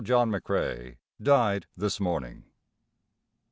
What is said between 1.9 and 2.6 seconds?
morning.